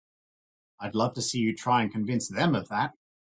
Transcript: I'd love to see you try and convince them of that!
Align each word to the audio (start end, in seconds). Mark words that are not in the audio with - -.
I'd 0.79 0.95
love 0.95 1.13
to 1.13 1.21
see 1.21 1.37
you 1.37 1.55
try 1.55 1.83
and 1.83 1.91
convince 1.91 2.27
them 2.27 2.55
of 2.55 2.69
that! 2.69 2.95